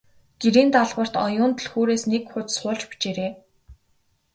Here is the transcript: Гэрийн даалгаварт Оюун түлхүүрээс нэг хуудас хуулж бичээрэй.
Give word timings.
Гэрийн 0.41 0.69
даалгаварт 0.73 1.13
Оюун 1.25 1.53
түлхүүрээс 1.57 2.03
нэг 2.11 2.23
хуудас 2.31 2.55
хуулж 2.61 2.81
бичээрэй. 2.89 3.31